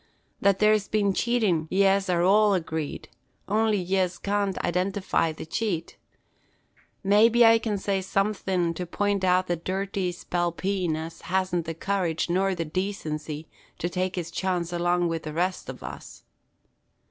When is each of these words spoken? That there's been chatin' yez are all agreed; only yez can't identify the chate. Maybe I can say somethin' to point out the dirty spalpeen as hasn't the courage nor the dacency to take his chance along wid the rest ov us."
That 0.39 0.57
there's 0.57 0.87
been 0.87 1.13
chatin' 1.13 1.67
yez 1.69 2.09
are 2.09 2.23
all 2.23 2.55
agreed; 2.55 3.07
only 3.47 3.77
yez 3.77 4.17
can't 4.17 4.57
identify 4.65 5.31
the 5.31 5.45
chate. 5.47 5.95
Maybe 7.03 7.45
I 7.45 7.59
can 7.59 7.77
say 7.77 8.01
somethin' 8.01 8.73
to 8.73 8.87
point 8.87 9.23
out 9.23 9.45
the 9.45 9.55
dirty 9.57 10.11
spalpeen 10.11 10.95
as 10.95 11.21
hasn't 11.21 11.65
the 11.67 11.75
courage 11.75 12.31
nor 12.31 12.55
the 12.55 12.65
dacency 12.65 13.47
to 13.77 13.89
take 13.89 14.15
his 14.15 14.31
chance 14.31 14.73
along 14.73 15.07
wid 15.07 15.21
the 15.21 15.33
rest 15.33 15.69
ov 15.69 15.83
us." 15.83 16.23